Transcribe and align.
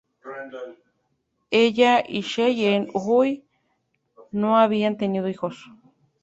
Ella 1.51 2.03
y 2.09 2.21
Shelley 2.21 2.87
Hull 2.95 3.43
no 4.31 4.57
habían 4.57 4.97
tenido 4.97 5.29
hijos. 5.29 5.67